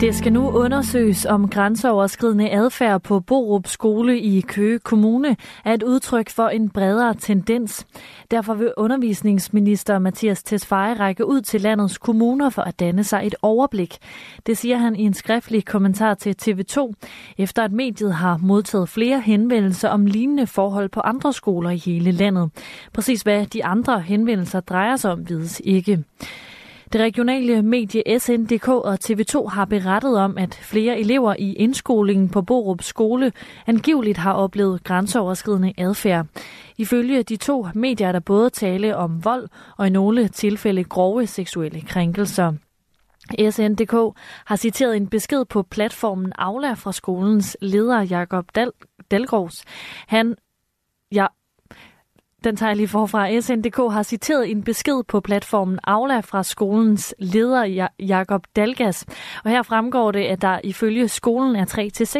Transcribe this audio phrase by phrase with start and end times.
[0.00, 5.82] Det skal nu undersøges, om grænseoverskridende adfærd på Borup Skole i Køge Kommune er et
[5.82, 7.86] udtryk for en bredere tendens.
[8.30, 13.34] Derfor vil undervisningsminister Mathias Tesfaye række ud til landets kommuner for at danne sig et
[13.42, 13.96] overblik.
[14.46, 16.92] Det siger han i en skriftlig kommentar til TV2,
[17.38, 22.10] efter at mediet har modtaget flere henvendelser om lignende forhold på andre skoler i hele
[22.10, 22.50] landet.
[22.92, 26.04] Præcis hvad de andre henvendelser drejer sig om, vides ikke.
[26.92, 32.42] Det regionale medie SNDK og TV2 har berettet om, at flere elever i indskolingen på
[32.42, 33.32] Borup skole
[33.66, 36.26] angiveligt har oplevet grænseoverskridende adfærd.
[36.78, 41.26] Ifølge de to medier er der både tale om vold og i nogle tilfælde grove
[41.26, 42.52] seksuelle krænkelser.
[43.50, 43.92] SNDK
[44.44, 49.64] har citeret en besked på platformen Aula fra skolens leder Jakob Dal- Dalgårds.
[50.06, 50.36] Han,
[51.12, 51.26] ja,
[52.44, 53.40] den tager jeg lige forfra.
[53.40, 59.06] SNDK har citeret en besked på platformen Aula fra skolens leder Jakob Dalgas.
[59.44, 61.64] Og her fremgår det, at der ifølge skolen er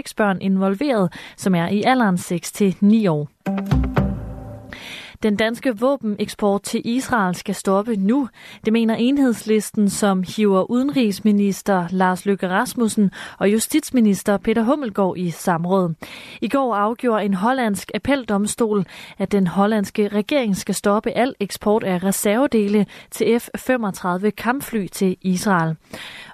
[0.08, 3.87] 3-6 børn involveret, som er i alderen 6-9 år.
[5.22, 8.28] Den danske våbeneksport til Israel skal stoppe nu.
[8.64, 15.94] Det mener enhedslisten, som hiver udenrigsminister Lars Løkke Rasmussen og justitsminister Peter Hummelgaard i samråd.
[16.40, 18.86] I går afgjorde en hollandsk appeldomstol,
[19.18, 25.76] at den hollandske regering skal stoppe al eksport af reservedele til F-35 kampfly til Israel.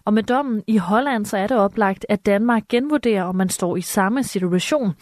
[0.04, 3.76] Og med dommen i Holland, så er det oplagt, at Danmark genvurderer, om man står
[3.76, 4.92] i samme situation.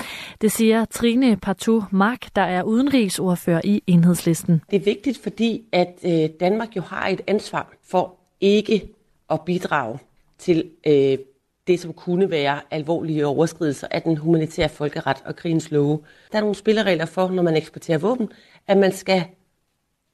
[0.41, 4.63] Det siger Trine Partu Mark, der er udenrigsordfører i enhedslisten.
[4.71, 8.89] Det er vigtigt, fordi at øh, Danmark jo har et ansvar for ikke
[9.31, 9.99] at bidrage
[10.39, 11.19] til øh,
[11.67, 16.01] det, som kunne være alvorlige overskridelser af den humanitære folkeret og krigens love.
[16.33, 18.29] Der er nogle spilleregler for, når man eksporterer våben,
[18.67, 19.25] at man skal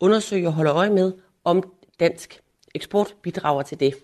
[0.00, 1.12] undersøge og holde øje med,
[1.44, 2.41] om dansk
[2.75, 3.94] eksport bidrager til det.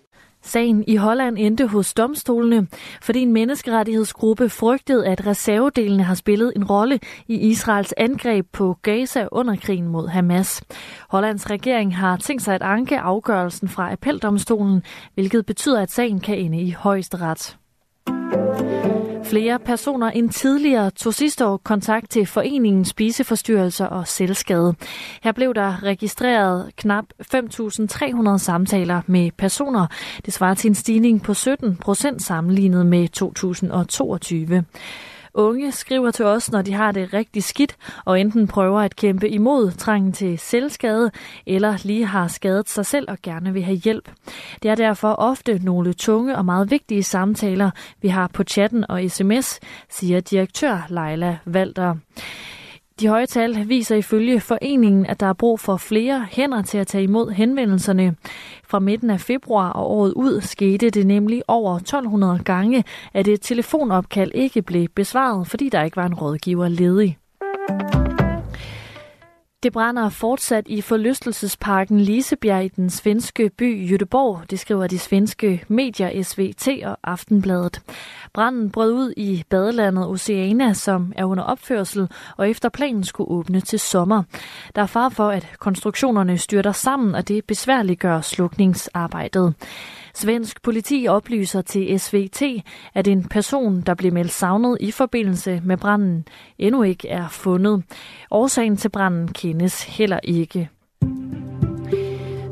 [0.45, 2.67] Sagen i Holland endte hos domstolene,
[3.03, 9.28] fordi en menneskerettighedsgruppe frygtede, at reservedelene har spillet en rolle i Israels angreb på Gaza
[9.32, 10.62] under krigen mod Hamas.
[11.09, 14.82] Hollands regering har tænkt sig at anke afgørelsen fra appeldomstolen,
[15.15, 17.56] hvilket betyder, at sagen kan ende i højesteret.
[19.34, 24.75] Flere personer end tidligere tog sidste år kontakt til foreningen Spiseforstyrrelser og Selvskade.
[25.22, 29.87] Her blev der registreret knap 5.300 samtaler med personer.
[30.27, 34.65] Det svarer til en stigning på 17 procent sammenlignet med 2022.
[35.34, 39.28] Unge skriver til os, når de har det rigtig skidt, og enten prøver at kæmpe
[39.28, 41.11] imod trangen til selvskade,
[41.47, 44.11] eller lige har skadet sig selv og gerne vil have hjælp.
[44.62, 47.71] Det er derfor ofte nogle tunge og meget vigtige samtaler,
[48.03, 51.94] vi har på chatten og sms, siger direktør Leila Valter.
[53.00, 56.87] De høje tal viser ifølge foreningen, at der er brug for flere hænder til at
[56.87, 58.16] tage imod henvendelserne.
[58.65, 62.84] Fra midten af februar og året ud skete det nemlig over 1200 gange,
[63.15, 67.19] at et telefonopkald ikke blev besvaret, fordi der ikke var en rådgiver ledig.
[69.64, 75.64] Det brænder fortsat i forlystelsesparken Lisebjerg i den svenske by Göteborg, det skriver de svenske
[75.69, 77.80] medier SVT og Aftenbladet.
[78.32, 83.60] Branden brød ud i badelandet Oceana, som er under opførsel, og efter planen skulle åbne
[83.60, 84.22] til sommer.
[84.75, 89.54] Der er far for, at konstruktionerne styrter sammen, og det besværliggør slukningsarbejdet.
[90.14, 92.42] Svensk politi oplyser til SVT,
[92.94, 96.26] at en person, der blev meldt savnet i forbindelse med branden,
[96.58, 97.82] endnu ikke er fundet.
[98.30, 100.70] Årsagen til branden kendes heller ikke.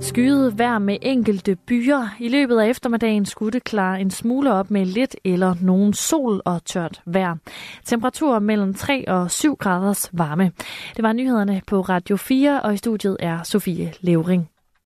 [0.02, 2.08] Skyet vejr med enkelte byer.
[2.20, 6.42] I løbet af eftermiddagen skulle det klare en smule op med lidt eller nogen sol
[6.44, 7.36] og tørt vejr.
[7.84, 10.52] Temperatur mellem 3 og 7 graders varme.
[10.96, 14.51] Det var nyhederne på Radio 4, og i studiet er Sofie Levering.